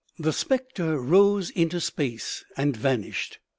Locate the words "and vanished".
2.57-3.37